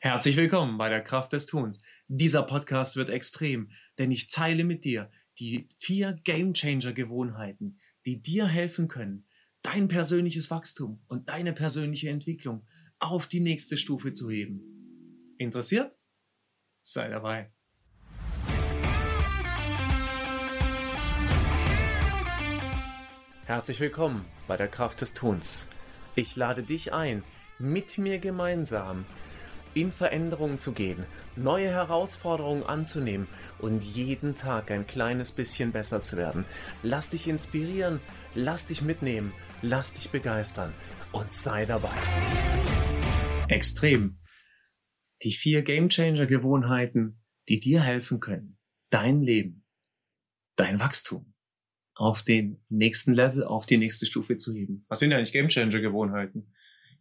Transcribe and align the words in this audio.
Herzlich 0.00 0.36
willkommen 0.36 0.78
bei 0.78 0.88
der 0.88 1.02
Kraft 1.02 1.32
des 1.32 1.46
Tuns. 1.46 1.82
Dieser 2.06 2.44
Podcast 2.44 2.94
wird 2.94 3.10
extrem, 3.10 3.72
denn 3.98 4.12
ich 4.12 4.28
teile 4.28 4.62
mit 4.62 4.84
dir 4.84 5.10
die 5.40 5.68
vier 5.80 6.12
Gamechanger 6.22 6.92
Gewohnheiten, 6.92 7.80
die 8.06 8.22
dir 8.22 8.46
helfen 8.46 8.86
können, 8.86 9.26
dein 9.62 9.88
persönliches 9.88 10.52
Wachstum 10.52 11.02
und 11.08 11.28
deine 11.28 11.52
persönliche 11.52 12.10
Entwicklung 12.10 12.64
auf 13.00 13.26
die 13.26 13.40
nächste 13.40 13.76
Stufe 13.76 14.12
zu 14.12 14.30
heben. 14.30 15.34
Interessiert? 15.36 15.98
Sei 16.84 17.08
dabei. 17.08 17.50
Herzlich 23.46 23.80
willkommen 23.80 24.24
bei 24.46 24.56
der 24.56 24.68
Kraft 24.68 25.00
des 25.00 25.12
Tuns. 25.12 25.66
Ich 26.14 26.36
lade 26.36 26.62
dich 26.62 26.92
ein, 26.92 27.24
mit 27.58 27.98
mir 27.98 28.20
gemeinsam 28.20 29.04
in 29.74 29.92
Veränderungen 29.92 30.58
zu 30.58 30.72
gehen, 30.72 31.04
neue 31.36 31.70
Herausforderungen 31.70 32.62
anzunehmen 32.62 33.26
und 33.58 33.82
jeden 33.82 34.34
Tag 34.34 34.70
ein 34.70 34.86
kleines 34.86 35.32
bisschen 35.32 35.72
besser 35.72 36.02
zu 36.02 36.16
werden. 36.16 36.44
Lass 36.82 37.10
dich 37.10 37.26
inspirieren, 37.26 38.00
lass 38.34 38.66
dich 38.66 38.82
mitnehmen, 38.82 39.32
lass 39.62 39.94
dich 39.94 40.10
begeistern 40.10 40.72
und 41.12 41.32
sei 41.32 41.64
dabei. 41.64 41.90
Extrem. 43.48 44.18
Die 45.22 45.32
vier 45.32 45.62
Gamechanger 45.62 46.26
Gewohnheiten, 46.26 47.20
die 47.48 47.60
dir 47.60 47.80
helfen 47.80 48.20
können, 48.20 48.58
dein 48.90 49.22
Leben, 49.22 49.64
dein 50.54 50.78
Wachstum 50.78 51.34
auf 51.98 52.22
den 52.22 52.62
nächsten 52.68 53.12
Level, 53.12 53.42
auf 53.42 53.66
die 53.66 53.76
nächste 53.76 54.06
Stufe 54.06 54.36
zu 54.36 54.54
heben. 54.54 54.84
Was 54.88 55.00
sind 55.00 55.12
eigentlich 55.12 55.32
Gamechanger 55.32 55.80
Gewohnheiten? 55.80 56.52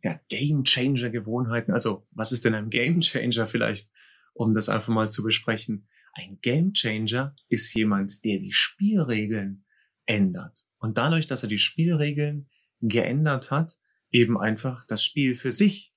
Ja, 0.03 0.19
Game 0.29 0.63
Changer 0.63 1.09
Gewohnheiten. 1.09 1.71
Also, 1.71 2.07
was 2.11 2.31
ist 2.31 2.45
denn 2.45 2.53
ein 2.53 2.69
Game 2.69 3.01
Changer 3.01 3.47
vielleicht, 3.47 3.91
um 4.33 4.53
das 4.53 4.69
einfach 4.69 4.93
mal 4.93 5.09
zu 5.09 5.23
besprechen? 5.23 5.87
Ein 6.13 6.39
Game 6.41 6.73
Changer 6.73 7.35
ist 7.49 7.73
jemand, 7.75 8.23
der 8.23 8.39
die 8.39 8.51
Spielregeln 8.51 9.65
ändert. 10.05 10.65
Und 10.79 10.97
dadurch, 10.97 11.27
dass 11.27 11.43
er 11.43 11.49
die 11.49 11.59
Spielregeln 11.59 12.49
geändert 12.81 13.51
hat, 13.51 13.77
eben 14.11 14.39
einfach 14.39 14.85
das 14.87 15.03
Spiel 15.03 15.35
für 15.35 15.51
sich 15.51 15.93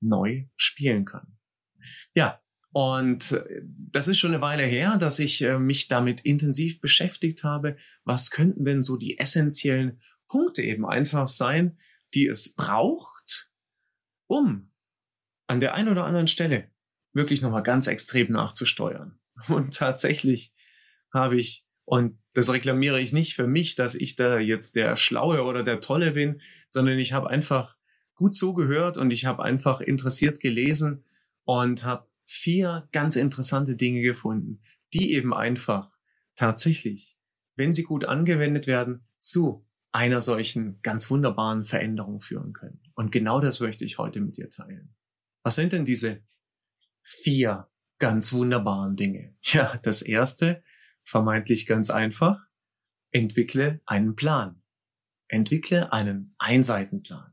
neu 0.00 0.46
spielen 0.56 1.04
kann. 1.04 1.38
Ja, 2.14 2.40
und 2.72 3.32
äh, 3.32 3.62
das 3.64 4.08
ist 4.08 4.18
schon 4.18 4.32
eine 4.32 4.40
Weile 4.40 4.64
her, 4.64 4.96
dass 4.96 5.18
ich 5.18 5.42
äh, 5.42 5.58
mich 5.58 5.88
damit 5.88 6.22
intensiv 6.22 6.80
beschäftigt 6.80 7.44
habe. 7.44 7.76
Was 8.04 8.30
könnten 8.30 8.64
denn 8.64 8.82
so 8.82 8.96
die 8.96 9.18
essentiellen 9.18 10.00
Punkte 10.28 10.62
eben 10.62 10.86
einfach 10.86 11.28
sein, 11.28 11.78
die 12.14 12.26
es 12.26 12.54
braucht, 12.54 13.11
um 14.32 14.70
an 15.46 15.60
der 15.60 15.74
einen 15.74 15.88
oder 15.88 16.04
anderen 16.04 16.26
Stelle 16.26 16.70
wirklich 17.12 17.42
nochmal 17.42 17.62
ganz 17.62 17.86
extrem 17.86 18.32
nachzusteuern. 18.32 19.18
Und 19.48 19.74
tatsächlich 19.74 20.54
habe 21.12 21.38
ich, 21.38 21.66
und 21.84 22.18
das 22.32 22.50
reklamiere 22.50 23.00
ich 23.00 23.12
nicht 23.12 23.34
für 23.34 23.46
mich, 23.46 23.74
dass 23.74 23.94
ich 23.94 24.16
da 24.16 24.38
jetzt 24.38 24.76
der 24.76 24.96
Schlaue 24.96 25.42
oder 25.42 25.62
der 25.62 25.80
Tolle 25.80 26.12
bin, 26.12 26.40
sondern 26.70 26.98
ich 26.98 27.12
habe 27.12 27.28
einfach 27.28 27.76
gut 28.14 28.34
zugehört 28.34 28.96
und 28.96 29.10
ich 29.10 29.26
habe 29.26 29.42
einfach 29.42 29.80
interessiert 29.82 30.40
gelesen 30.40 31.04
und 31.44 31.84
habe 31.84 32.06
vier 32.24 32.88
ganz 32.92 33.16
interessante 33.16 33.76
Dinge 33.76 34.00
gefunden, 34.00 34.62
die 34.94 35.12
eben 35.12 35.34
einfach 35.34 35.90
tatsächlich, 36.34 37.18
wenn 37.56 37.74
sie 37.74 37.82
gut 37.82 38.06
angewendet 38.06 38.66
werden, 38.66 39.04
zu 39.18 39.66
einer 39.92 40.20
solchen 40.20 40.80
ganz 40.82 41.10
wunderbaren 41.10 41.64
Veränderung 41.64 42.20
führen 42.20 42.54
können. 42.54 42.82
Und 42.94 43.12
genau 43.12 43.40
das 43.40 43.60
möchte 43.60 43.84
ich 43.84 43.98
heute 43.98 44.20
mit 44.20 44.38
dir 44.38 44.48
teilen. 44.48 44.94
Was 45.42 45.56
sind 45.56 45.72
denn 45.72 45.84
diese 45.84 46.24
vier 47.02 47.70
ganz 47.98 48.32
wunderbaren 48.32 48.96
Dinge? 48.96 49.36
Ja, 49.42 49.76
das 49.78 50.02
erste, 50.02 50.64
vermeintlich 51.02 51.66
ganz 51.66 51.90
einfach, 51.90 52.40
entwickle 53.10 53.80
einen 53.84 54.16
Plan. 54.16 54.62
Entwickle 55.28 55.92
einen 55.92 56.34
Einseitenplan. 56.38 57.32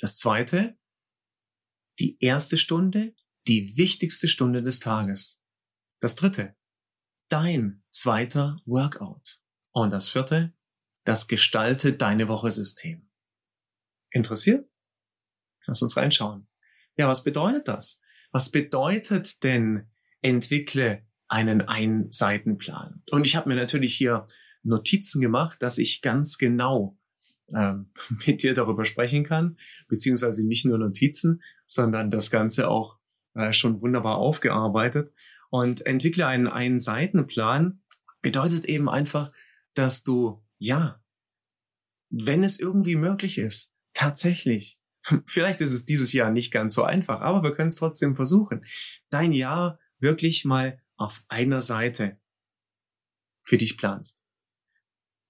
Das 0.00 0.16
zweite, 0.16 0.78
die 1.98 2.18
erste 2.20 2.58
Stunde, 2.58 3.14
die 3.46 3.76
wichtigste 3.76 4.28
Stunde 4.28 4.62
des 4.62 4.80
Tages. 4.80 5.42
Das 6.00 6.16
dritte, 6.16 6.56
dein 7.28 7.82
zweiter 7.90 8.58
Workout. 8.64 9.40
Und 9.70 9.90
das 9.90 10.08
vierte, 10.08 10.54
das 11.04 11.28
Gestalte 11.28 11.92
deine 11.92 12.28
Woche 12.28 12.50
System. 12.50 13.08
Interessiert? 14.10 14.68
Lass 15.66 15.82
uns 15.82 15.96
reinschauen. 15.96 16.46
Ja, 16.96 17.08
was 17.08 17.24
bedeutet 17.24 17.68
das? 17.68 18.02
Was 18.32 18.50
bedeutet 18.50 19.42
denn 19.44 19.88
entwickle 20.22 21.06
einen 21.28 21.62
Einseitenplan? 21.62 23.02
Und 23.10 23.26
ich 23.26 23.36
habe 23.36 23.48
mir 23.48 23.56
natürlich 23.56 23.94
hier 23.94 24.26
Notizen 24.62 25.20
gemacht, 25.20 25.62
dass 25.62 25.78
ich 25.78 26.02
ganz 26.02 26.38
genau 26.38 26.98
ähm, 27.54 27.90
mit 28.26 28.42
dir 28.42 28.54
darüber 28.54 28.84
sprechen 28.84 29.24
kann, 29.24 29.58
beziehungsweise 29.88 30.46
nicht 30.46 30.64
nur 30.64 30.78
Notizen, 30.78 31.42
sondern 31.66 32.10
das 32.10 32.30
Ganze 32.30 32.68
auch 32.68 32.98
äh, 33.34 33.52
schon 33.52 33.80
wunderbar 33.80 34.16
aufgearbeitet. 34.16 35.12
Und 35.50 35.86
entwickle 35.86 36.26
einen 36.26 36.48
Einseitenplan 36.48 37.80
bedeutet 38.22 38.64
eben 38.64 38.88
einfach, 38.88 39.32
dass 39.74 40.02
du 40.02 40.43
ja, 40.64 41.04
wenn 42.08 42.42
es 42.42 42.58
irgendwie 42.58 42.96
möglich 42.96 43.36
ist, 43.36 43.76
tatsächlich, 43.92 44.80
vielleicht 45.26 45.60
ist 45.60 45.72
es 45.72 45.84
dieses 45.84 46.12
Jahr 46.12 46.30
nicht 46.30 46.50
ganz 46.52 46.74
so 46.74 46.84
einfach, 46.84 47.20
aber 47.20 47.42
wir 47.42 47.54
können 47.54 47.68
es 47.68 47.76
trotzdem 47.76 48.16
versuchen, 48.16 48.64
dein 49.10 49.32
Jahr 49.32 49.78
wirklich 49.98 50.44
mal 50.44 50.80
auf 50.96 51.22
einer 51.28 51.60
Seite 51.60 52.18
für 53.42 53.58
dich 53.58 53.76
planst. 53.76 54.24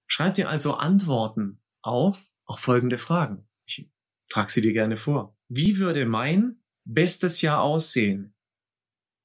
Schreib 0.06 0.34
dir 0.34 0.48
also 0.48 0.74
Antworten 0.74 1.60
auf, 1.82 2.24
auf 2.44 2.60
folgende 2.60 2.98
Fragen. 2.98 3.48
Ich 3.66 3.90
trage 4.28 4.52
sie 4.52 4.60
dir 4.60 4.72
gerne 4.72 4.96
vor. 4.96 5.36
Wie 5.48 5.78
würde 5.78 6.06
mein 6.06 6.62
bestes 6.84 7.40
Jahr 7.40 7.62
aussehen? 7.62 8.36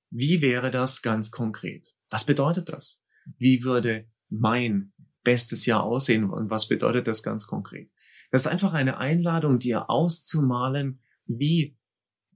Wie 0.10 0.42
wäre 0.42 0.72
das 0.72 1.04
ganz 1.04 1.30
konkret? 1.30 1.94
Was 2.10 2.26
bedeutet 2.26 2.70
das? 2.70 3.06
Wie 3.38 3.64
würde 3.64 4.10
mein 4.30 4.94
bestes 5.24 5.66
Jahr 5.66 5.84
aussehen 5.84 6.30
und 6.30 6.50
was 6.50 6.68
bedeutet 6.68 7.08
das 7.08 7.24
ganz 7.24 7.48
konkret? 7.48 7.92
Das 8.32 8.42
ist 8.42 8.48
einfach 8.48 8.74
eine 8.74 8.98
Einladung, 8.98 9.60
dir 9.60 9.90
auszumalen, 9.90 11.02
wie 11.26 11.78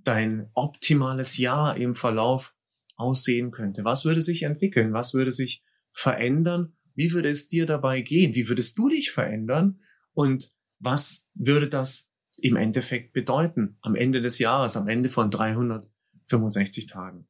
dein 0.04 0.50
optimales 0.54 1.38
Jahr 1.38 1.78
im 1.78 1.96
Verlauf 1.96 2.54
aussehen 2.96 3.52
könnte. 3.52 3.84
Was 3.84 4.06
würde 4.06 4.22
sich 4.22 4.44
entwickeln? 4.44 4.94
Was 4.94 5.14
würde 5.14 5.32
sich 5.32 5.64
verändern? 5.92 6.74
Wie 6.96 7.12
würde 7.12 7.30
es 7.30 7.50
dir 7.50 7.66
dabei 7.66 8.02
gehen? 8.02 8.36
Wie 8.36 8.50
würdest 8.50 8.78
du 8.78 8.90
dich 8.90 9.12
verändern? 9.12 9.80
Und 10.14 10.52
was 10.80 11.32
würde 11.34 11.68
das 11.68 12.14
im 12.38 12.56
Endeffekt 12.56 13.14
bedeuten 13.14 13.78
am 13.82 13.96
Ende 13.96 14.22
des 14.22 14.40
Jahres, 14.40 14.76
am 14.78 14.88
Ende 14.88 15.10
von 15.10 15.32
365 15.32 16.88
Tagen? 16.88 17.28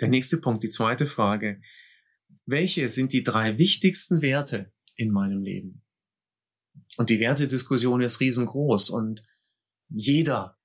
Der 0.00 0.08
nächste 0.08 0.38
Punkt, 0.38 0.62
die 0.64 0.70
zweite 0.70 1.06
Frage 1.06 1.60
welche 2.46 2.88
sind 2.88 3.12
die 3.12 3.22
drei 3.22 3.58
wichtigsten 3.58 4.22
Werte 4.22 4.72
in 4.96 5.10
meinem 5.10 5.42
Leben? 5.42 5.82
Und 6.96 7.10
die 7.10 7.20
Wertediskussion 7.20 8.00
ist 8.02 8.20
riesengroß 8.20 8.90
und 8.90 9.24
jeder, 9.88 10.58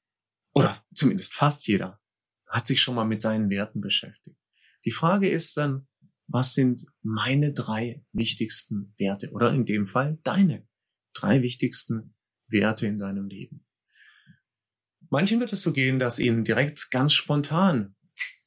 oder 0.54 0.84
zumindest 0.94 1.34
fast 1.34 1.68
jeder, 1.68 2.00
hat 2.48 2.68
sich 2.68 2.82
schon 2.82 2.96
mal 2.96 3.06
mit 3.06 3.22
seinen 3.22 3.50
Werten 3.50 3.82
beschäftigt. 3.82 4.38
Die 4.86 4.92
Frage 4.92 5.30
ist 5.30 5.56
dann, 5.58 5.88
was 6.28 6.54
sind 6.54 6.86
meine 7.02 7.54
drei 7.54 8.04
wichtigsten 8.12 8.94
Werte 8.98 9.32
oder 9.32 9.54
in 9.54 9.66
dem 9.66 9.88
Fall 9.88 10.20
deine 10.24 10.68
drei 11.14 11.42
wichtigsten 11.42 12.16
Werte 12.48 12.88
in 12.88 12.98
deinem 13.00 13.28
Leben? 13.28 13.66
Manchen 15.10 15.40
wird 15.40 15.54
es 15.54 15.62
so 15.62 15.74
gehen, 15.74 15.98
dass 15.98 16.20
ihnen 16.20 16.44
direkt 16.44 16.92
ganz 16.92 17.14
spontan 17.14 17.96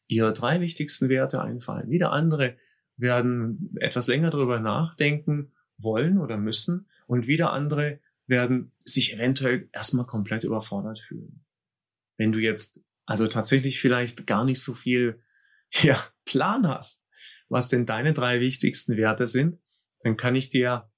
ihre 0.06 0.32
drei 0.32 0.60
wichtigsten 0.60 1.08
Werte 1.08 1.42
einfallen. 1.42 1.90
Wieder 1.90 2.12
andere 2.12 2.56
werden 2.96 3.74
etwas 3.80 4.06
länger 4.06 4.30
darüber 4.30 4.60
nachdenken 4.60 5.52
wollen 5.78 6.18
oder 6.18 6.36
müssen 6.36 6.86
und 7.06 7.26
wieder 7.26 7.52
andere 7.52 8.00
werden 8.26 8.72
sich 8.84 9.14
eventuell 9.14 9.68
erstmal 9.72 10.06
komplett 10.06 10.44
überfordert 10.44 11.00
fühlen. 11.00 11.44
Wenn 12.16 12.32
du 12.32 12.38
jetzt 12.38 12.80
also 13.04 13.26
tatsächlich 13.26 13.80
vielleicht 13.80 14.26
gar 14.26 14.44
nicht 14.44 14.60
so 14.60 14.74
viel 14.74 15.20
ja, 15.82 16.02
Plan 16.24 16.68
hast, 16.68 17.08
was 17.48 17.68
denn 17.68 17.86
deine 17.86 18.12
drei 18.12 18.40
wichtigsten 18.40 18.96
Werte 18.96 19.26
sind, 19.26 19.58
dann 20.00 20.16
kann 20.16 20.34
ich 20.34 20.48
dir 20.48 20.90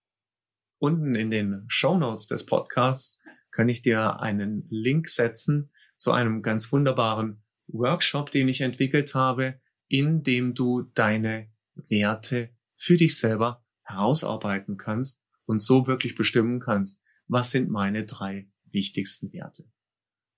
unten 0.79 1.15
in 1.15 1.31
den 1.31 1.65
Show 1.69 1.97
Notes 1.97 2.27
des 2.27 2.47
Podcasts 2.47 3.19
kann 3.51 3.69
ich 3.69 3.83
dir 3.83 4.21
einen 4.21 4.67
Link 4.69 5.09
setzen 5.09 5.71
zu 5.97 6.13
einem 6.13 6.43
ganz 6.43 6.73
wunderbaren 6.73 7.43
Workshop, 7.69 8.31
den 8.31 8.49
ich 8.49 8.61
entwickelt 8.61 9.15
habe, 9.15 9.61
in 9.89 10.23
dem 10.23 10.55
du 10.55 10.83
deine 10.95 11.54
Werte 11.75 12.51
für 12.77 12.97
dich 12.97 13.19
selber 13.19 13.65
herausarbeiten 13.83 14.77
kannst 14.77 15.23
und 15.47 15.63
so 15.63 15.87
wirklich 15.87 16.15
bestimmen 16.15 16.61
kannst, 16.61 17.03
was 17.27 17.51
sind 17.51 17.71
meine 17.71 18.07
drei 18.07 18.51
wichtigsten 18.65 19.33
Werte. 19.33 19.65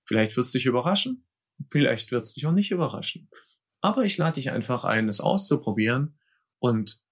Vielleicht 0.04 0.36
wird 0.36 0.46
es 0.46 0.52
dich 0.52 0.66
überraschen, 0.66 1.26
Vielleicht 1.70 2.10
wird 2.12 2.24
es 2.24 2.34
dich 2.34 2.46
auch 2.46 2.52
nicht 2.52 2.70
überraschen. 2.70 3.28
Aber 3.80 4.04
ich 4.04 4.16
lade 4.16 4.34
dich 4.34 4.50
einfach 4.50 4.84
ein, 4.84 5.08
es 5.08 5.20
auszuprobieren 5.20 6.18
und 6.58 7.02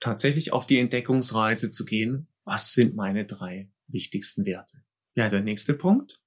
tatsächlich 0.00 0.52
auf 0.52 0.66
die 0.66 0.78
Entdeckungsreise 0.78 1.70
zu 1.70 1.84
gehen. 1.84 2.28
Was 2.44 2.72
sind 2.72 2.94
meine 2.94 3.24
drei 3.24 3.70
wichtigsten 3.86 4.44
Werte? 4.44 4.84
Ja, 5.14 5.28
der 5.28 5.40
nächste 5.40 5.74
Punkt. 5.74 6.22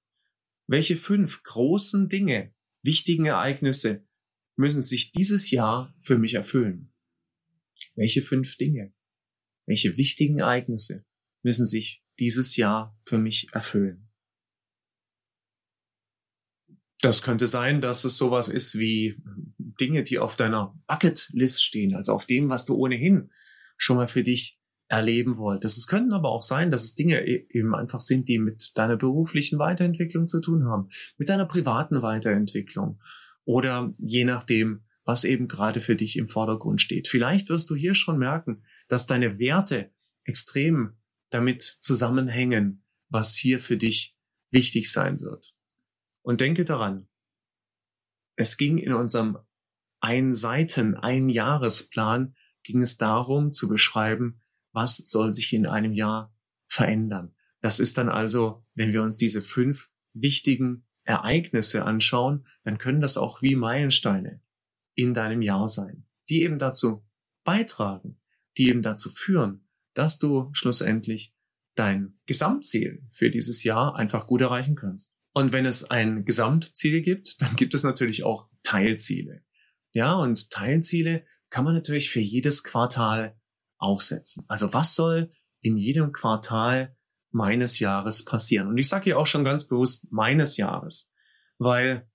Welche 0.66 0.96
fünf 0.96 1.42
großen 1.42 2.08
Dinge, 2.08 2.54
wichtigen 2.82 3.26
Ereignisse 3.26 4.06
müssen 4.56 4.82
sich 4.82 5.12
dieses 5.12 5.50
Jahr 5.50 5.94
für 6.00 6.18
mich 6.18 6.34
erfüllen? 6.34 6.89
Welche 7.94 8.22
fünf 8.22 8.56
Dinge, 8.56 8.92
welche 9.66 9.96
wichtigen 9.96 10.38
Ereignisse 10.38 11.04
müssen 11.42 11.66
sich 11.66 12.04
dieses 12.18 12.56
Jahr 12.56 12.98
für 13.04 13.18
mich 13.18 13.48
erfüllen? 13.52 14.08
Das 17.00 17.22
könnte 17.22 17.46
sein, 17.46 17.80
dass 17.80 18.04
es 18.04 18.18
sowas 18.18 18.48
ist 18.48 18.78
wie 18.78 19.16
Dinge, 19.58 20.02
die 20.02 20.18
auf 20.18 20.36
deiner 20.36 20.78
Bucketlist 20.86 21.62
stehen, 21.62 21.94
also 21.94 22.12
auf 22.12 22.26
dem, 22.26 22.50
was 22.50 22.66
du 22.66 22.74
ohnehin 22.74 23.30
schon 23.78 23.96
mal 23.96 24.08
für 24.08 24.22
dich 24.22 24.60
erleben 24.88 25.38
wolltest. 25.38 25.78
Es 25.78 25.86
könnten 25.86 26.12
aber 26.12 26.30
auch 26.30 26.42
sein, 26.42 26.70
dass 26.70 26.82
es 26.82 26.94
Dinge 26.94 27.24
e-, 27.26 27.46
eben 27.50 27.74
einfach 27.74 28.00
sind, 28.00 28.28
die 28.28 28.38
mit 28.38 28.76
deiner 28.76 28.96
beruflichen 28.96 29.58
Weiterentwicklung 29.58 30.26
zu 30.26 30.40
tun 30.40 30.64
haben, 30.64 30.88
mit 31.16 31.28
deiner 31.28 31.46
privaten 31.46 32.02
Weiterentwicklung 32.02 33.00
oder 33.44 33.94
je 33.98 34.24
nachdem, 34.24 34.82
was 35.10 35.24
eben 35.24 35.48
gerade 35.48 35.80
für 35.80 35.96
dich 35.96 36.16
im 36.16 36.28
Vordergrund 36.28 36.80
steht. 36.80 37.08
Vielleicht 37.08 37.48
wirst 37.48 37.68
du 37.68 37.74
hier 37.74 37.96
schon 37.96 38.16
merken, 38.16 38.62
dass 38.86 39.08
deine 39.08 39.40
Werte 39.40 39.90
extrem 40.22 40.98
damit 41.30 41.62
zusammenhängen, 41.62 42.84
was 43.08 43.34
hier 43.34 43.58
für 43.58 43.76
dich 43.76 44.16
wichtig 44.52 44.92
sein 44.92 45.20
wird. 45.20 45.52
Und 46.22 46.40
denke 46.40 46.64
daran, 46.64 47.08
es 48.36 48.56
ging 48.56 48.78
in 48.78 48.92
unserem 48.92 49.38
ein 49.98 50.32
Seiten, 50.32 50.94
ein 50.94 51.28
Jahresplan, 51.28 52.36
ging 52.62 52.80
es 52.80 52.96
darum 52.96 53.52
zu 53.52 53.68
beschreiben, 53.68 54.40
was 54.70 54.96
soll 54.96 55.34
sich 55.34 55.52
in 55.52 55.66
einem 55.66 55.92
Jahr 55.92 56.32
verändern. 56.68 57.34
Das 57.60 57.80
ist 57.80 57.98
dann 57.98 58.08
also, 58.08 58.64
wenn 58.74 58.92
wir 58.92 59.02
uns 59.02 59.16
diese 59.16 59.42
fünf 59.42 59.90
wichtigen 60.12 60.86
Ereignisse 61.02 61.84
anschauen, 61.84 62.46
dann 62.62 62.78
können 62.78 63.00
das 63.00 63.16
auch 63.16 63.42
wie 63.42 63.56
Meilensteine 63.56 64.40
in 65.00 65.14
deinem 65.14 65.42
Jahr 65.42 65.68
sein, 65.68 66.06
die 66.28 66.42
eben 66.42 66.58
dazu 66.58 67.06
beitragen, 67.44 68.20
die 68.56 68.68
eben 68.68 68.82
dazu 68.82 69.10
führen, 69.10 69.66
dass 69.94 70.18
du 70.18 70.50
schlussendlich 70.52 71.34
dein 71.74 72.18
Gesamtziel 72.26 73.06
für 73.12 73.30
dieses 73.30 73.64
Jahr 73.64 73.96
einfach 73.96 74.26
gut 74.26 74.40
erreichen 74.40 74.76
kannst. 74.76 75.14
Und 75.32 75.52
wenn 75.52 75.64
es 75.64 75.90
ein 75.90 76.24
Gesamtziel 76.24 77.02
gibt, 77.02 77.40
dann 77.40 77.56
gibt 77.56 77.74
es 77.74 77.82
natürlich 77.82 78.24
auch 78.24 78.48
Teilziele. 78.62 79.42
Ja, 79.92 80.14
und 80.14 80.50
Teilziele 80.50 81.24
kann 81.48 81.64
man 81.64 81.74
natürlich 81.74 82.10
für 82.10 82.20
jedes 82.20 82.62
Quartal 82.62 83.40
aufsetzen. 83.78 84.44
Also 84.48 84.72
was 84.72 84.94
soll 84.94 85.32
in 85.60 85.76
jedem 85.76 86.12
Quartal 86.12 86.96
meines 87.30 87.78
Jahres 87.78 88.24
passieren? 88.24 88.68
Und 88.68 88.78
ich 88.78 88.88
sage 88.88 89.04
hier 89.04 89.18
auch 89.18 89.26
schon 89.26 89.44
ganz 89.44 89.66
bewusst 89.66 90.12
meines 90.12 90.56
Jahres, 90.56 91.12
weil 91.58 92.08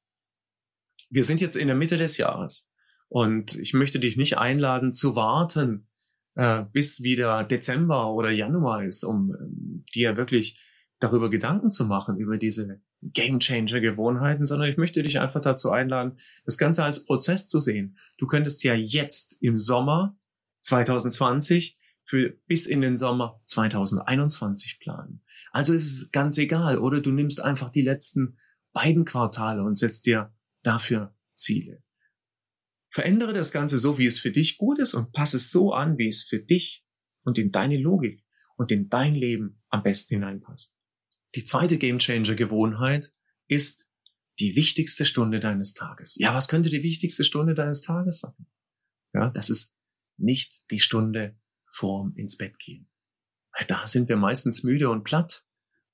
wir 1.10 1.24
sind 1.24 1.42
jetzt 1.42 1.56
in 1.56 1.68
der 1.68 1.76
Mitte 1.76 1.98
des 1.98 2.18
Jahres 2.18 2.70
und 3.16 3.56
ich 3.56 3.74
möchte 3.74 3.98
dich 3.98 4.18
nicht 4.18 4.38
einladen 4.40 4.94
zu 4.94 5.16
warten, 5.16 5.88
äh, 6.34 6.66
bis 6.74 7.02
wieder 7.02 7.46
Dezember 7.46 8.12
oder 8.12 8.30
Januar 8.30 8.84
ist, 8.84 9.06
um 9.06 9.34
ähm, 9.40 9.86
dir 9.96 10.18
wirklich 10.18 10.60
darüber 11.00 11.30
Gedanken 11.30 11.72
zu 11.72 11.86
machen, 11.86 12.18
über 12.18 12.38
diese 12.38 12.82
Game 13.02 13.40
Changer 13.40 13.80
Gewohnheiten, 13.80 14.46
sondern 14.46 14.70
ich 14.70 14.76
möchte 14.76 15.02
dich 15.02 15.22
einfach 15.22 15.40
dazu 15.40 15.72
einladen, 15.72 16.18
das 16.44 16.58
Ganze 16.58 16.84
als 16.84 17.06
Prozess 17.06 17.48
zu 17.48 17.62
sehen. 17.62 17.98
Du 18.18 18.28
könntest 18.28 18.66
ja 18.66 18.74
jetzt 18.74 19.42
im 19.42 19.58
Sommer 19.58 20.20
2020 20.64 21.80
für 22.04 22.36
bis 22.48 22.66
in 22.66 22.82
den 22.82 22.98
Sommer 22.98 23.40
2021 23.46 24.82
planen. 24.82 25.24
Also 25.54 25.72
ist 25.72 25.86
es 25.86 26.12
ganz 26.12 26.38
egal, 26.38 26.80
oder 26.80 27.00
du 27.00 27.12
nimmst 27.12 27.42
einfach 27.42 27.70
die 27.70 27.82
letzten 27.82 28.40
beiden 28.74 29.06
Quartale 29.06 29.64
und 29.64 29.78
setzt 29.78 30.06
dir 30.06 30.34
dafür 30.64 31.16
Ziele. 31.34 31.85
Verändere 32.96 33.34
das 33.34 33.52
Ganze 33.52 33.78
so, 33.78 33.98
wie 33.98 34.06
es 34.06 34.22
für 34.22 34.32
dich 34.32 34.58
gut 34.58 34.80
ist 34.80 34.94
und 34.94 35.12
passe 35.12 35.36
es 35.36 35.52
so 35.52 35.74
an, 35.74 35.98
wie 35.98 36.08
es 36.08 36.24
für 36.24 36.40
dich 36.40 36.86
und 37.26 37.38
in 37.38 37.52
deine 37.52 37.78
Logik 37.78 38.24
und 38.56 38.72
in 38.72 38.88
dein 38.88 39.16
Leben 39.16 39.62
am 39.68 39.84
besten 39.84 40.14
hineinpasst. 40.16 40.80
Die 41.36 41.44
zweite 41.44 41.78
Gamechanger 41.78 42.36
Gewohnheit 42.36 43.14
ist 43.48 43.90
die 44.40 44.56
wichtigste 44.56 45.04
Stunde 45.04 45.42
deines 45.42 45.74
Tages. 45.74 46.16
Ja, 46.16 46.34
was 46.34 46.48
könnte 46.48 46.70
die 46.70 46.84
wichtigste 46.84 47.26
Stunde 47.26 47.54
deines 47.54 47.82
Tages 47.82 48.20
sein? 48.20 48.48
Ja, 49.14 49.30
das 49.30 49.50
ist 49.50 49.78
nicht 50.16 50.72
die 50.72 50.80
Stunde 50.80 51.38
vorm 51.74 52.14
ins 52.16 52.38
Bett 52.38 52.58
gehen. 52.60 52.90
Da 53.68 53.88
sind 53.88 54.08
wir 54.08 54.16
meistens 54.16 54.64
müde 54.64 54.90
und 54.90 55.04
platt 55.04 55.44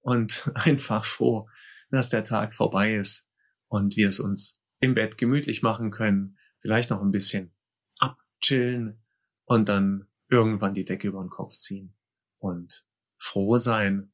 und 0.01 0.51
einfach 0.53 1.05
froh, 1.05 1.49
dass 1.89 2.09
der 2.11 2.23
Tag 2.23 2.53
vorbei 2.53 2.95
ist 2.95 3.31
und 3.69 3.95
wir 3.97 4.07
es 4.07 4.19
uns 4.19 4.61
im 4.79 4.93
Bett 4.93 5.17
gemütlich 5.17 5.63
machen 5.63 5.89
können, 5.89 6.37
vielleicht 6.61 6.89
noch 6.89 7.01
ein 7.01 7.11
bisschen 7.11 7.53
abchillen 7.99 9.03
und 9.45 9.67
dann 9.67 10.07
irgendwann 10.29 10.73
die 10.73 10.85
Decke 10.85 11.09
über 11.09 11.21
den 11.21 11.29
Kopf 11.29 11.55
ziehen 11.57 11.93
und 12.37 12.85
froh 13.17 13.57
sein, 13.57 14.13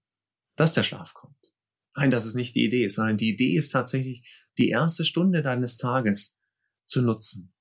dass 0.55 0.73
der 0.73 0.83
Schlaf 0.83 1.13
kommt. 1.13 1.37
Nein, 1.95 2.11
das 2.11 2.25
ist 2.25 2.35
nicht 2.35 2.55
die 2.55 2.65
Idee, 2.65 2.87
sondern 2.87 3.17
die 3.17 3.29
Idee 3.29 3.55
ist 3.55 3.69
tatsächlich, 3.69 4.27
die 4.57 4.69
erste 4.69 5.05
Stunde 5.05 5.41
deines 5.41 5.77
Tages 5.77 6.39
zu 6.85 7.01
nutzen. 7.01 7.53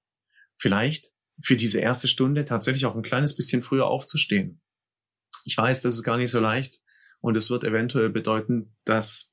Vielleicht 0.56 1.12
für 1.42 1.56
diese 1.56 1.80
erste 1.80 2.08
Stunde 2.08 2.44
tatsächlich 2.44 2.86
auch 2.86 2.96
ein 2.96 3.02
kleines 3.02 3.36
bisschen 3.36 3.62
früher 3.62 3.86
aufzustehen. 3.86 4.62
Ich 5.44 5.56
weiß, 5.56 5.82
das 5.82 5.94
ist 5.94 6.02
gar 6.02 6.16
nicht 6.16 6.30
so 6.30 6.40
leicht 6.40 6.80
und 7.20 7.36
es 7.36 7.50
wird 7.50 7.64
eventuell 7.64 8.08
bedeuten, 8.08 8.74
dass 8.84 9.30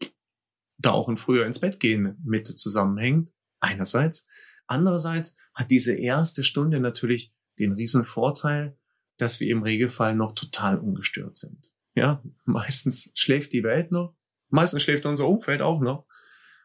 da 0.78 0.92
auch 0.92 1.08
ein 1.08 1.18
früher 1.18 1.46
ins 1.46 1.60
Bett 1.60 1.80
gehen 1.80 2.18
mit 2.24 2.48
zusammenhängt. 2.48 3.32
Einerseits. 3.60 4.28
Andererseits 4.68 5.38
hat 5.54 5.72
diese 5.72 5.96
erste 5.96 6.44
Stunde 6.44 6.80
natürlich 6.80 7.34
den 7.60 7.74
riesen 7.74 8.06
Vorteil, 8.06 8.78
dass 9.18 9.40
wir 9.40 9.50
im 9.50 9.64
Regelfall 9.64 10.16
noch 10.16 10.34
total 10.34 10.80
ungestört 10.80 11.36
sind. 11.36 11.72
Ja, 11.96 12.24
meistens 12.46 13.12
schläft 13.16 13.54
die 13.54 13.64
Welt 13.64 13.92
noch, 13.92 14.16
meistens 14.50 14.84
schläft 14.84 15.06
unser 15.06 15.28
Umfeld 15.28 15.62
auch 15.62 15.82
noch. 15.82 16.08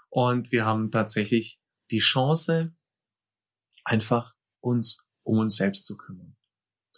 Und 0.09 0.53
wir 0.53 0.65
haben 0.65 0.91
tatsächlich 0.91 1.61
die 1.91 1.99
Chance, 1.99 2.75
einfach 3.85 4.35
uns 4.61 5.07
um 5.23 5.39
uns 5.39 5.57
selbst 5.57 5.85
zu 5.85 5.97
kümmern. 5.97 6.37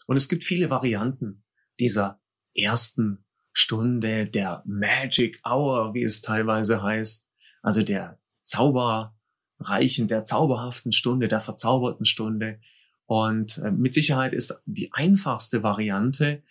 Und 0.06 0.16
es 0.16 0.28
gibt 0.28 0.44
viele 0.44 0.70
Varianten 0.70 1.44
dieser 1.78 2.20
ersten 2.54 3.24
Stunde, 3.52 4.26
der 4.26 4.62
Magic 4.66 5.40
Hour, 5.44 5.94
wie 5.94 6.04
es 6.04 6.20
teilweise 6.20 6.82
heißt, 6.82 7.30
also 7.62 7.82
der 7.82 8.20
zauberreichen, 9.60 10.08
der 10.08 10.24
zauberhaften 10.24 10.92
Stunde, 10.92 11.28
der 11.28 11.40
verzauberten 11.40 12.06
Stunde. 12.06 12.60
Und 13.06 13.58
äh, 13.58 13.70
mit 13.70 13.94
Sicherheit 13.94 14.32
ist 14.32 14.62
die 14.66 14.92
einfachste 14.92 15.62
Variante, 15.62 16.42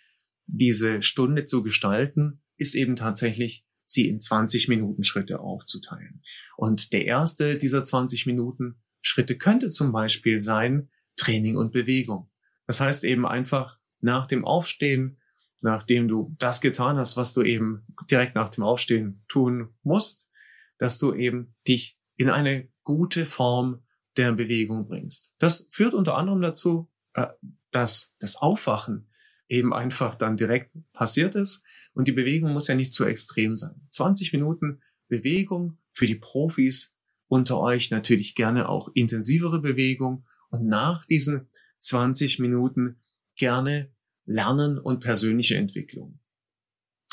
diese 0.46 1.02
Stunde 1.02 1.44
zu 1.44 1.62
gestalten, 1.62 2.42
ist 2.56 2.74
eben 2.74 2.96
tatsächlich, 2.96 3.64
sie 3.84 4.08
in 4.08 4.20
20 4.20 4.68
Minuten 4.68 5.02
Schritte 5.02 5.40
aufzuteilen. 5.40 6.22
Und 6.56 6.92
der 6.92 7.06
erste 7.06 7.56
dieser 7.56 7.82
20 7.82 8.24
Minuten 8.26 8.76
Schritte 9.00 9.36
könnte 9.36 9.70
zum 9.70 9.90
Beispiel 9.90 10.40
sein 10.40 10.90
Training 11.16 11.56
und 11.56 11.72
Bewegung. 11.72 12.30
Das 12.66 12.80
heißt 12.80 13.02
eben 13.02 13.26
einfach 13.26 13.80
nach 14.00 14.26
dem 14.26 14.44
Aufstehen, 14.44 15.18
nachdem 15.60 16.06
du 16.06 16.36
das 16.38 16.60
getan 16.60 16.98
hast, 16.98 17.16
was 17.16 17.32
du 17.32 17.42
eben 17.42 17.84
direkt 18.08 18.36
nach 18.36 18.50
dem 18.50 18.62
Aufstehen 18.62 19.24
tun 19.26 19.74
musst, 19.82 20.30
dass 20.78 20.98
du 20.98 21.12
eben 21.12 21.56
dich 21.66 21.98
in 22.16 22.30
eine 22.30 22.69
gute 22.84 23.26
Form 23.26 23.82
der 24.16 24.32
Bewegung 24.32 24.86
bringst. 24.86 25.34
Das 25.38 25.68
führt 25.70 25.94
unter 25.94 26.16
anderem 26.16 26.40
dazu, 26.40 26.90
äh, 27.14 27.26
dass 27.70 28.16
das 28.18 28.36
Aufwachen 28.36 29.08
eben 29.48 29.72
einfach 29.72 30.14
dann 30.14 30.36
direkt 30.36 30.76
passiert 30.92 31.34
ist. 31.34 31.64
Und 31.92 32.08
die 32.08 32.12
Bewegung 32.12 32.52
muss 32.52 32.68
ja 32.68 32.74
nicht 32.74 32.94
zu 32.94 33.04
extrem 33.04 33.56
sein. 33.56 33.80
20 33.90 34.32
Minuten 34.32 34.80
Bewegung 35.08 35.78
für 35.92 36.06
die 36.06 36.14
Profis 36.14 36.98
unter 37.26 37.60
euch 37.60 37.90
natürlich 37.90 38.34
gerne 38.34 38.68
auch 38.68 38.90
intensivere 38.94 39.60
Bewegung. 39.60 40.24
Und 40.50 40.66
nach 40.66 41.04
diesen 41.04 41.48
20 41.78 42.38
Minuten 42.38 43.00
gerne 43.36 43.92
Lernen 44.24 44.78
und 44.78 45.00
persönliche 45.00 45.56
Entwicklung. 45.56 46.20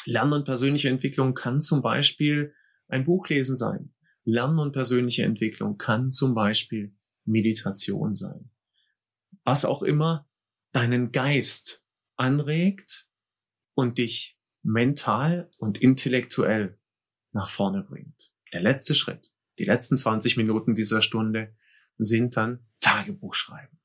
Lernen 0.05 0.33
und 0.33 0.45
persönliche 0.45 0.89
Entwicklung 0.89 1.33
kann 1.33 1.61
zum 1.61 1.81
Beispiel 1.81 2.53
ein 2.87 3.05
Buch 3.05 3.27
lesen 3.27 3.55
sein. 3.55 3.93
Lernen 4.27 4.59
und 4.59 4.73
persönliche 4.73 5.23
Entwicklung 5.23 5.77
kann 5.77 6.11
zum 6.11 6.35
Beispiel 6.35 6.93
Meditation 7.23 8.13
sein. 8.13 8.51
Was 9.45 9.63
auch 9.63 9.81
immer 9.81 10.29
deinen 10.73 11.13
Geist 11.13 11.81
anregt 12.17 13.07
und 13.73 13.97
dich 13.97 14.37
mental 14.63 15.49
und 15.59 15.77
intellektuell 15.77 16.77
nach 17.31 17.49
vorne 17.49 17.83
bringt. 17.83 18.33
Der 18.51 18.61
letzte 18.61 18.95
Schritt. 18.95 19.31
die 19.59 19.65
letzten 19.65 19.97
20 19.97 20.37
Minuten 20.37 20.75
dieser 20.75 21.01
Stunde 21.01 21.55
sind 21.97 22.35
dann 22.37 22.67
Tagebuch 22.81 23.33
schreiben. 23.33 23.79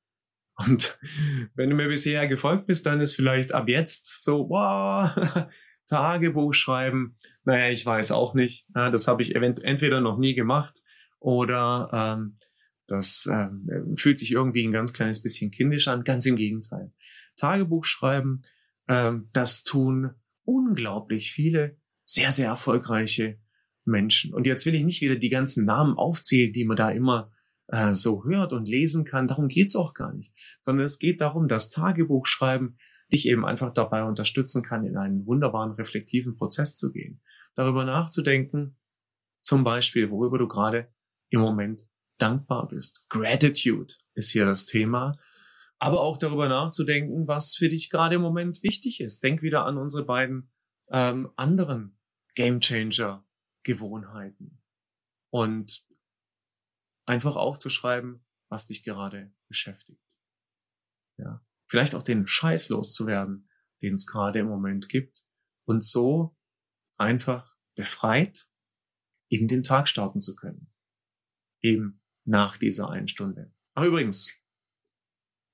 Und 0.57 0.99
wenn 1.55 1.71
du 1.71 1.77
mir 1.77 1.89
bisher 1.89 2.27
gefolgt 2.27 2.67
bist, 2.67 2.85
dann 2.85 3.01
ist 3.01 3.15
vielleicht 3.15 3.53
ab 3.53 3.69
jetzt 3.69 4.23
so, 4.23 4.51
wow, 4.51 5.47
Tagebuch 5.93 6.55
schreiben. 6.55 7.17
Naja, 7.45 7.71
ich 7.71 7.85
weiß 7.85 8.13
auch 8.13 8.33
nicht. 8.33 8.67
Das 8.73 9.09
habe 9.09 9.23
ich 9.23 9.35
entweder 9.35 10.01
noch 10.01 10.17
nie 10.17 10.35
gemacht 10.35 10.81
oder 11.21 11.91
ähm, 11.93 12.39
das 12.87 13.29
ähm, 13.31 13.95
fühlt 13.97 14.19
sich 14.19 14.33
irgendwie 14.33 14.67
ein 14.67 14.73
ganz 14.73 14.95
kleines 14.95 15.23
bisschen 15.23 15.51
kindisch 15.51 15.89
an. 15.89 16.05
Ganz 16.05 16.25
im 16.25 16.37
Gegenteil. 16.37 16.93
Tagebuch 17.37 17.85
schreiben, 17.85 18.43
ähm, 18.89 19.29
das 19.35 19.65
tun 19.65 20.15
unglaublich 20.45 21.33
viele 21.33 21.77
sehr, 22.05 22.33
sehr 22.33 22.49
erfolgreiche 22.49 23.39
Menschen. 23.85 24.33
Und 24.33 24.47
jetzt 24.47 24.65
will 24.65 24.75
ich 24.75 24.85
nicht 24.85 25.03
wieder 25.03 25.17
die 25.17 25.29
ganzen 25.29 25.67
Namen 25.67 25.97
aufzählen, 25.99 26.55
die 26.55 26.65
man 26.65 26.77
da 26.77 26.91
immer 26.91 27.31
äh, 27.69 27.95
so 27.95 28.25
hört 28.25 28.55
und 28.55 28.67
lesen 28.67 29.05
kann. 29.05 29.27
Darum 29.27 29.49
geht's 29.49 29.77
auch 29.77 29.93
gar 29.93 30.15
nicht. 30.15 30.33
Sondern 30.61 30.87
es 30.87 30.99
geht 30.99 31.21
darum, 31.21 31.49
dass 31.49 31.69
Tagebuchschreiben 31.69 32.79
dich 33.13 33.29
eben 33.29 33.45
einfach 33.45 33.73
dabei 33.73 34.05
unterstützen 34.05 34.63
kann, 34.63 34.85
in 34.85 34.97
einen 34.97 35.27
wunderbaren 35.27 35.73
reflektiven 35.73 36.37
Prozess 36.37 36.77
zu 36.77 36.93
gehen. 36.93 37.23
Darüber 37.55 37.85
nachzudenken, 37.85 38.77
zum 39.43 39.65
Beispiel, 39.65 40.11
worüber 40.11 40.39
du 40.39 40.49
gerade 40.49 40.93
im 41.31 41.41
Moment 41.41 41.87
dankbar 42.19 42.69
bist. 42.69 43.07
Gratitude 43.09 43.95
ist 44.15 44.31
hier 44.31 44.47
das 44.47 44.67
Thema. 44.67 45.19
Aber 45.79 46.01
auch 46.01 46.17
darüber 46.17 46.49
nachzudenken, 46.49 47.27
was 47.27 47.57
für 47.57 47.69
dich 47.69 47.91
gerade 47.91 48.15
im 48.15 48.23
Moment 48.23 48.63
wichtig 48.63 49.01
ist. 49.01 49.25
Denk 49.25 49.43
wieder 49.43 49.67
an 49.67 49.79
unsere 49.79 50.05
beiden 50.05 50.53
ähm, 50.91 51.33
anderen 51.35 51.99
Gamechanger 52.37 53.27
Gewohnheiten. 53.65 54.63
Und 55.31 55.85
einfach 57.05 57.35
aufzuschreiben, 57.37 58.25
was 58.49 58.67
dich 58.67 58.85
gerade 58.85 59.33
beschäftigt. 59.49 60.03
Ja. 61.17 61.45
Vielleicht 61.73 61.95
auch 61.95 62.03
den 62.03 62.27
Scheiß 62.27 62.69
loszuwerden, 62.69 63.49
den 63.81 63.95
es 63.95 64.07
gerade 64.07 64.41
im 64.41 64.47
Moment 64.47 64.91
gibt. 64.91 65.25
Und 65.65 65.83
so 65.83 66.37
einfach 66.99 67.57
befreit 67.75 68.47
in 69.31 69.49
den 69.49 69.63
Tag 69.63 69.89
starten 69.89 70.21
zu 70.21 70.37
können. 70.37 70.71
Eben 71.63 72.03
nach 72.25 72.59
dieser 72.59 72.91
einen 72.91 73.09
Stunde. 73.09 73.55
Ach 73.73 73.85
übrigens, 73.85 74.39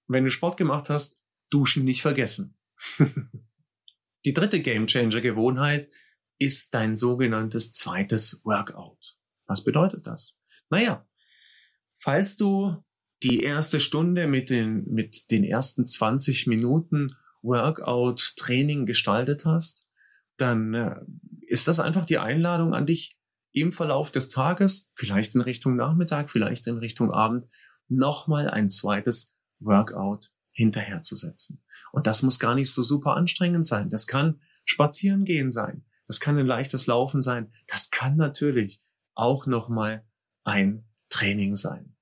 wenn 0.09 0.25
du 0.25 0.31
Sport 0.33 0.57
gemacht 0.57 0.91
hast, 0.91 1.23
duschen 1.51 1.85
nicht 1.85 2.03
vergessen. 2.03 2.59
Die 4.25 4.33
dritte 4.33 4.61
Gamechanger 4.61 5.21
Gewohnheit 5.21 5.89
ist 6.37 6.75
dein 6.75 6.97
sogenanntes 6.97 7.73
zweites 7.75 8.45
Workout. 8.45 9.17
Was 9.47 9.63
bedeutet 9.63 10.09
das? 10.09 10.43
Naja, 10.69 11.09
falls 11.97 12.37
du 12.37 12.85
die 13.23 13.41
erste 13.41 13.81
Stunde 13.81 14.27
mit 14.27 14.51
den, 14.51 14.85
mit 14.89 15.31
den 15.31 15.45
ersten 15.45 15.85
20 15.85 16.47
Minuten 16.47 17.17
Workout-Training 17.43 18.87
gestaltet 18.87 19.45
hast, 19.45 19.87
dann 20.37 20.75
äh, 20.75 21.01
ist 21.47 21.69
das 21.69 21.81
einfach 21.81 22.05
die 22.05 22.19
Einladung 22.19 22.75
an 22.75 22.87
dich, 22.87 23.19
im 23.53 23.73
Verlauf 23.73 24.11
des 24.11 24.29
Tages, 24.29 24.93
vielleicht 24.95 25.35
in 25.35 25.41
Richtung 25.41 25.75
Nachmittag, 25.77 26.31
vielleicht 26.31 26.67
in 26.67 26.79
Richtung 26.79 27.11
Abend, 27.11 27.47
nochmal 27.89 28.49
ein 28.49 28.71
zweites 28.71 29.37
Workout 29.59 30.31
hinterherzusetzen. 30.53 31.63
Und 31.93 32.07
das 32.07 32.23
muss 32.23 32.39
gar 32.39 32.55
nicht 32.55 32.71
so 32.71 32.83
super 32.83 33.17
anstrengend 33.17 33.67
sein. 33.67 33.89
Das 33.89 34.07
kann 34.07 34.41
spazieren 34.65 35.25
gehen 35.25 35.51
sein. 35.51 35.85
Das 36.07 36.21
kann 36.21 36.39
ein 36.39 36.47
leichtes 36.47 36.87
Laufen 36.87 37.23
sein. 37.23 37.53
Das 37.67 37.91
kann 37.91 38.17
natürlich 38.17 38.83
auch 39.15 39.47
nochmal 39.47 40.07
ein 40.45 40.85
Training 41.09 41.57
sein. 41.57 41.97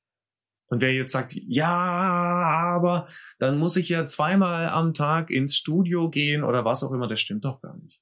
Und 0.68 0.80
wer 0.80 0.92
jetzt 0.92 1.12
sagt, 1.12 1.32
ja, 1.34 1.68
aber 1.68 3.08
dann 3.38 3.58
muss 3.58 3.76
ich 3.76 3.88
ja 3.88 4.06
zweimal 4.06 4.68
am 4.68 4.94
Tag 4.94 5.30
ins 5.30 5.56
Studio 5.56 6.10
gehen 6.10 6.42
oder 6.42 6.64
was 6.64 6.82
auch 6.82 6.92
immer, 6.92 7.06
das 7.06 7.20
stimmt 7.20 7.44
doch 7.44 7.60
gar 7.60 7.76
nicht. 7.78 8.00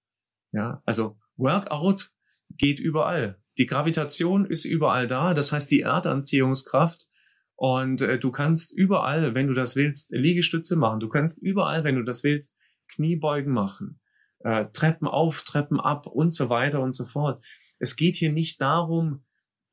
Ja, 0.53 0.83
also 0.87 1.19
Workout 1.37 2.11
geht 2.51 2.81
überall. 2.81 3.39
Die 3.59 3.67
Gravitation 3.67 4.47
ist 4.47 4.65
überall 4.65 5.07
da, 5.07 5.35
das 5.35 5.53
heißt 5.53 5.71
die 5.71 5.81
Erdanziehungskraft 5.81 7.07
und 7.55 8.01
äh, 8.01 8.19
du 8.19 8.31
kannst 8.31 8.73
überall, 8.73 9.35
wenn 9.35 9.47
du 9.47 9.55
das 9.55 9.77
willst, 9.77 10.13
Liegestütze 10.13 10.77
machen. 10.77 11.01
Du 11.01 11.09
kannst 11.09 11.41
überall, 11.43 11.85
wenn 11.85 11.97
du 11.97 12.03
das 12.03 12.25
willst, 12.25 12.57
Kniebeugen 12.89 13.53
machen 13.53 14.01
äh, 14.45 14.67
Treppen 14.73 15.09
auf, 15.09 15.43
Treppen 15.43 15.81
ab 15.81 16.07
und 16.07 16.33
so 16.33 16.49
weiter 16.49 16.81
und 16.81 16.95
so 16.95 17.05
fort. 17.05 17.43
Es 17.79 17.97
geht 17.97 18.15
hier 18.15 18.33
nicht 18.33 18.61
darum, 18.61 19.25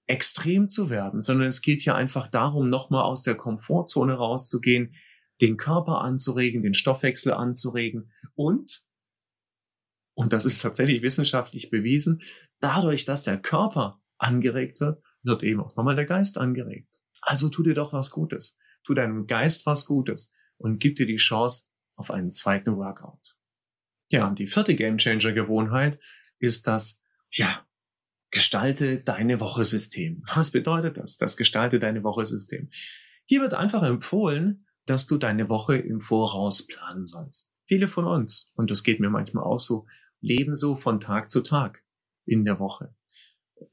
extrem 0.07 0.67
zu 0.67 0.89
werden, 0.89 1.21
sondern 1.21 1.47
es 1.47 1.61
geht 1.61 1.81
hier 1.81 1.95
einfach 1.95 2.27
darum, 2.27 2.69
nochmal 2.69 3.03
aus 3.03 3.23
der 3.23 3.35
Komfortzone 3.35 4.13
rauszugehen, 4.13 4.95
den 5.39 5.57
Körper 5.57 6.01
anzuregen, 6.01 6.63
den 6.63 6.73
Stoffwechsel 6.73 7.33
anzuregen 7.33 8.11
und, 8.35 8.83
und 10.13 10.33
das 10.33 10.45
ist 10.45 10.61
tatsächlich 10.61 11.01
wissenschaftlich 11.01 11.69
bewiesen, 11.69 12.21
dadurch, 12.59 13.05
dass 13.05 13.23
der 13.23 13.37
Körper 13.37 14.01
angeregt 14.17 14.79
wird, 14.81 15.03
wird 15.23 15.43
eben 15.43 15.61
auch 15.61 15.75
nochmal 15.75 15.95
der 15.95 16.05
Geist 16.05 16.37
angeregt. 16.37 17.01
Also 17.21 17.49
tu 17.49 17.63
dir 17.63 17.73
doch 17.73 17.93
was 17.93 18.11
Gutes. 18.11 18.57
Tu 18.83 18.93
deinem 18.93 19.27
Geist 19.27 19.65
was 19.65 19.85
Gutes 19.85 20.33
und 20.57 20.79
gib 20.79 20.95
dir 20.95 21.05
die 21.05 21.17
Chance 21.17 21.69
auf 21.95 22.11
einen 22.11 22.31
zweiten 22.31 22.77
Workout. 22.77 23.35
Ja, 24.11 24.27
und 24.27 24.39
die 24.39 24.47
vierte 24.47 24.75
Gamechanger-Gewohnheit 24.75 25.99
ist 26.39 26.67
das, 26.67 27.03
ja, 27.31 27.65
gestalte 28.31 29.01
deine 29.01 29.39
Woche-System. 29.39 30.23
Was 30.35 30.51
bedeutet 30.51 30.97
das? 30.97 31.17
Das 31.17 31.37
gestalte 31.37 31.79
deine 31.79 32.03
Woche-System. 32.03 32.69
Hier 33.25 33.41
wird 33.41 33.53
einfach 33.53 33.83
empfohlen, 33.83 34.65
dass 34.85 35.07
du 35.07 35.17
deine 35.17 35.49
Woche 35.49 35.77
im 35.77 35.99
Voraus 35.99 36.65
planen 36.65 37.05
sollst. 37.05 37.53
Viele 37.65 37.87
von 37.87 38.05
uns, 38.05 38.51
und 38.55 38.71
das 38.71 38.83
geht 38.83 38.99
mir 38.99 39.09
manchmal 39.09 39.43
auch 39.43 39.59
so, 39.59 39.85
leben 40.19 40.55
so 40.55 40.75
von 40.75 40.99
Tag 40.99 41.29
zu 41.29 41.41
Tag 41.41 41.83
in 42.25 42.45
der 42.45 42.59
Woche. 42.59 42.95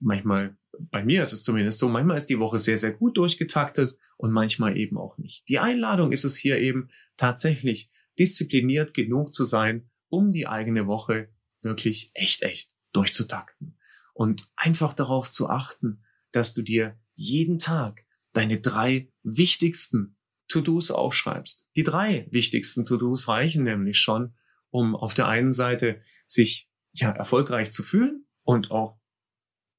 Manchmal, 0.01 0.57
bei 0.79 1.05
mir 1.05 1.23
ist 1.23 1.33
es 1.33 1.43
zumindest 1.43 1.79
so, 1.79 1.89
manchmal 1.89 2.17
ist 2.17 2.29
die 2.29 2.39
Woche 2.39 2.59
sehr, 2.59 2.79
sehr 2.79 2.93
gut 2.93 3.17
durchgetaktet 3.17 3.97
und 4.17 4.33
manchmal 4.33 4.77
eben 4.77 4.99
auch 4.99 5.17
nicht. 5.19 5.49
Die 5.49 5.59
Einladung 5.59 6.13
ist 6.13 6.25
es 6.25 6.37
hier 6.37 6.59
eben 6.59 6.91
tatsächlich 7.17 7.91
diszipliniert 8.19 8.95
genug 8.95 9.33
zu 9.33 9.45
sein, 9.45 9.91
um 10.09 10.33
die 10.33 10.47
eigene 10.47 10.87
Woche 10.87 11.31
wirklich 11.63 12.11
echt, 12.15 12.43
echt 12.43 12.73
durchzutakten. 12.93 13.78
Und 14.19 14.51
einfach 14.57 14.95
darauf 14.95 15.31
zu 15.31 15.49
achten, 15.49 16.03
dass 16.33 16.53
du 16.53 16.63
dir 16.63 16.99
jeden 17.15 17.59
Tag 17.59 18.05
deine 18.33 18.61
drei 18.61 19.13
wichtigsten 19.23 20.17
To-Dos 20.49 20.91
aufschreibst. 20.91 21.69
Die 21.77 21.85
drei 21.85 22.27
wichtigsten 22.33 22.85
To-Dos 22.85 23.29
reichen 23.29 23.63
nämlich 23.63 24.01
schon, 24.01 24.35
um 24.71 24.97
auf 24.97 25.15
der 25.15 25.29
einen 25.29 25.53
Seite 25.53 26.03
sich 26.27 26.69
ja 26.91 27.13
erfolgreich 27.13 27.71
zu 27.71 27.85
fühlen 27.85 28.27
und 28.43 28.73
auch 28.73 28.99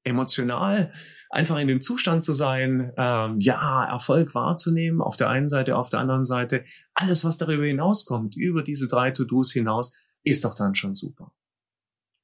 emotional 0.04 0.90
einfach 1.28 1.58
in 1.58 1.68
dem 1.68 1.82
Zustand 1.82 2.24
zu 2.24 2.32
sein, 2.32 2.94
ähm, 2.96 3.40
ja, 3.40 3.84
Erfolg 3.84 4.34
wahrzunehmen, 4.34 5.02
auf 5.02 5.18
der 5.18 5.28
einen 5.28 5.50
Seite, 5.50 5.76
auf 5.76 5.90
der 5.90 6.00
anderen 6.00 6.24
Seite, 6.24 6.64
alles, 6.94 7.26
was 7.26 7.36
darüber 7.36 7.66
hinauskommt, 7.66 8.36
über 8.36 8.62
diese 8.62 8.88
drei 8.88 9.10
To-Dos 9.10 9.52
hinaus, 9.52 9.94
ist 10.22 10.46
doch 10.46 10.54
dann 10.54 10.74
schon 10.74 10.94
super. 10.94 11.34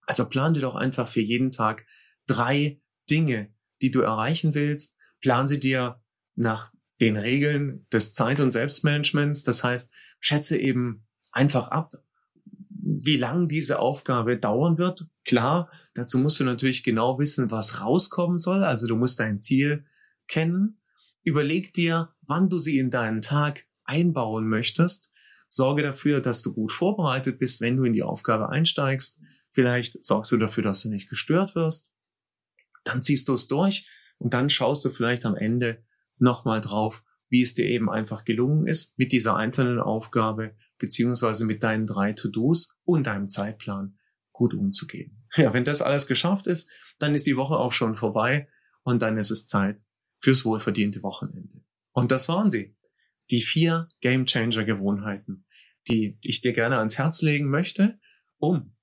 Also 0.07 0.27
plan 0.27 0.55
dir 0.55 0.61
doch 0.61 0.77
einfach 0.77 1.09
für 1.09 1.21
jeden 1.21 1.51
Tag 1.51 1.85
drei 2.27 2.81
Dinge, 3.09 3.53
die 3.83 3.91
du 3.91 4.01
erreichen 4.01 4.55
willst. 4.55 4.99
Plan 5.21 5.49
sie 5.49 5.59
dir 5.59 6.01
nach 6.35 6.73
den 7.01 7.17
Regeln 7.17 7.87
des 7.93 8.15
Zeit- 8.15 8.41
und 8.41 8.51
Selbstmanagements. 8.51 9.43
Das 9.45 9.65
heißt, 9.65 9.93
schätze 10.21 10.59
eben 10.59 11.07
einfach 11.33 11.69
ab, 11.69 12.03
wie 12.69 13.17
lang 13.17 13.49
diese 13.49 13.79
Aufgabe 13.79 14.39
dauern 14.39 14.79
wird. 14.79 15.07
Klar, 15.25 15.71
dazu 15.95 16.19
musst 16.19 16.41
du 16.41 16.45
natürlich 16.45 16.85
genau 16.85 17.19
wissen, 17.19 17.51
was 17.51 17.81
rauskommen 17.81 18.39
soll. 18.39 18.65
Also 18.65 18.87
du 18.87 18.97
musst 18.97 19.19
dein 19.21 19.41
Ziel 19.41 19.85
kennen. 20.29 20.81
Überleg 21.23 21.73
dir, 21.73 22.15
wann 22.23 22.49
du 22.49 22.59
sie 22.59 22.79
in 22.79 22.91
deinen 22.91 23.21
Tag 23.21 23.65
einbauen 23.85 24.49
möchtest. 24.49 25.11
Sorge 25.49 25.83
dafür, 25.83 26.21
dass 26.21 26.43
du 26.43 26.55
gut 26.55 26.73
vorbereitet 26.73 27.39
bist, 27.39 27.61
wenn 27.61 27.77
du 27.77 27.85
in 27.85 27.93
die 27.93 28.03
Aufgabe 28.03 28.49
einsteigst. 28.49 29.21
Vielleicht 29.51 30.05
sorgst 30.05 30.33
du 30.33 30.37
dafür, 30.37 30.63
dass 30.63 30.83
du 30.83 30.91
nicht 30.91 31.09
gestört 31.09 31.55
wirst. 31.55 31.93
Dann 32.87 33.03
ziehst 33.03 33.29
du 33.29 33.35
es 33.35 33.49
durch 33.49 33.89
und 34.19 34.33
dann 34.33 34.49
schaust 34.49 34.85
du 34.85 34.91
vielleicht 34.91 35.27
am 35.27 35.35
Ende 35.35 35.85
nochmal 36.19 36.61
drauf, 36.61 37.03
wie 37.29 37.43
es 37.43 37.55
dir 37.55 37.67
eben 37.67 37.91
einfach 37.91 38.25
gelungen 38.25 38.67
ist, 38.67 38.99
mit 38.99 39.13
dieser 39.13 39.37
einzelnen 39.37 39.81
Aufgabe 39.81 40.55
beziehungsweise 40.79 41.45
mit 41.45 41.63
deinen 41.63 41.87
drei 41.87 42.13
To-Dos 42.13 42.79
und 42.85 43.07
deinem 43.07 43.29
Zeitplan 43.29 43.99
gut 44.33 44.55
umzugehen. 44.55 45.23
Ja, 45.37 45.53
wenn 45.53 45.65
das 45.65 45.83
alles 45.83 46.07
geschafft 46.07 46.47
ist, 46.47 46.71
dann 46.99 47.15
ist 47.15 47.27
die 47.27 47.37
Woche 47.37 47.57
auch 47.57 47.73
schon 47.73 47.95
vorbei 47.95 48.49
und 48.85 49.03
dann 49.03 49.19
ist 49.19 49.31
es 49.31 49.47
Zeit 49.47 49.83
fürs 50.21 50.47
wohlverdiente 50.47 51.03
Wochenende. 51.03 51.63
Und 51.93 52.11
das 52.11 52.29
waren 52.29 52.49
sie 52.49 52.75
die 53.31 53.43
vier 53.43 53.89
Game 54.01 54.25
Changer 54.25 54.65
Gewohnheiten, 54.65 55.45
die 55.89 56.17
ich 56.23 56.41
dir 56.41 56.55
gerne 56.55 56.79
ans 56.79 56.97
Herz 56.97 57.21
legen 57.21 57.51
möchte, 57.51 57.99
um 58.39 58.77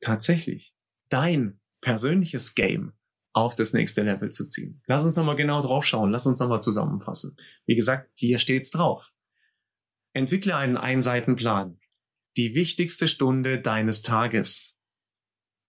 tatsächlich 0.00 0.74
dein 1.08 1.60
persönliches 1.80 2.54
Game 2.54 2.92
auf 3.34 3.56
das 3.56 3.72
nächste 3.72 4.02
Level 4.02 4.30
zu 4.30 4.48
ziehen. 4.48 4.80
Lass 4.86 5.04
uns 5.04 5.16
nochmal 5.16 5.36
genau 5.36 5.60
drauf 5.60 5.84
schauen. 5.84 6.10
Lass 6.10 6.26
uns 6.26 6.38
nochmal 6.38 6.62
zusammenfassen. 6.62 7.36
Wie 7.66 7.74
gesagt, 7.74 8.10
hier 8.14 8.38
steht's 8.38 8.70
drauf. 8.70 9.12
Entwickle 10.12 10.56
einen 10.56 10.76
Einseitenplan. 10.76 11.80
Die 12.36 12.54
wichtigste 12.54 13.08
Stunde 13.08 13.60
deines 13.60 14.02
Tages. 14.02 14.80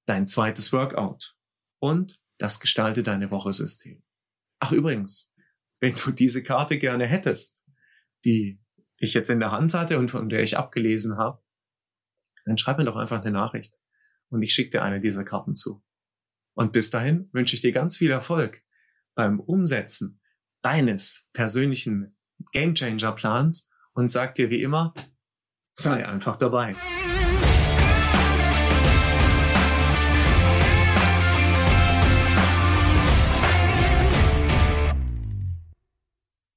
Dein 0.06 0.28
zweites 0.28 0.72
Workout. 0.72 1.36
Und 1.80 2.20
das 2.38 2.60
gestalte 2.60 3.02
deine 3.02 3.32
Woche-System. 3.32 4.04
Ach 4.60 4.72
übrigens, 4.72 5.34
wenn 5.80 5.96
du 5.96 6.12
diese 6.12 6.44
Karte 6.44 6.78
gerne 6.78 7.08
hättest, 7.08 7.66
die 8.26 8.62
ich 8.98 9.16
jetzt 9.16 9.30
in 9.30 9.40
der 9.40 9.52
Hand 9.52 9.74
hatte 9.74 9.98
und 9.98 10.12
von 10.12 10.30
der 10.30 10.42
ich 10.42 10.58
abgelesen 10.58 11.18
habe, 11.18 11.44
dann 12.46 12.60
schreib 12.60 12.78
mir 12.78 12.86
doch 12.86 12.96
einfach 12.96 13.22
eine 13.22 13.32
Nachricht 13.32 13.80
und 14.30 14.44
ich 14.44 14.54
schicke 14.54 14.70
dir 14.70 14.84
eine 14.84 15.02
dieser 15.02 15.24
Karten 15.24 15.56
zu. 15.56 15.84
Und 16.56 16.72
bis 16.72 16.90
dahin 16.90 17.30
wünsche 17.34 17.56
ich 17.56 17.62
dir 17.62 17.72
ganz 17.72 17.98
viel 17.98 18.12
Erfolg 18.12 18.64
beim 19.14 19.40
Umsetzen 19.40 20.20
deines 20.62 21.30
persönlichen 21.34 22.18
Gamechanger 22.52 23.12
Plans 23.12 23.70
und 23.94 24.10
sag 24.10 24.36
dir 24.36 24.50
wie 24.50 24.62
immer, 24.62 24.94
sei 25.74 26.08
einfach 26.08 26.38
dabei. 26.38 26.76